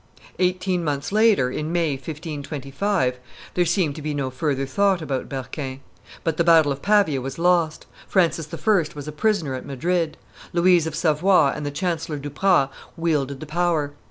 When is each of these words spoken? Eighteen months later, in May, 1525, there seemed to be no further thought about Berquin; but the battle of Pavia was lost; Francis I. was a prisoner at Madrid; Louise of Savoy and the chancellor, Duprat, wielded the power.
Eighteen 0.39 0.83
months 0.83 1.11
later, 1.11 1.51
in 1.51 1.71
May, 1.71 1.91
1525, 1.91 3.19
there 3.53 3.65
seemed 3.67 3.95
to 3.95 4.01
be 4.01 4.15
no 4.15 4.31
further 4.31 4.65
thought 4.65 4.99
about 4.99 5.29
Berquin; 5.29 5.79
but 6.23 6.37
the 6.37 6.43
battle 6.43 6.71
of 6.71 6.81
Pavia 6.81 7.21
was 7.21 7.37
lost; 7.37 7.85
Francis 8.07 8.51
I. 8.51 8.83
was 8.95 9.07
a 9.07 9.11
prisoner 9.11 9.53
at 9.53 9.63
Madrid; 9.63 10.17
Louise 10.53 10.87
of 10.87 10.95
Savoy 10.95 11.51
and 11.53 11.67
the 11.67 11.69
chancellor, 11.69 12.17
Duprat, 12.17 12.71
wielded 12.97 13.41
the 13.41 13.45
power. 13.45 13.93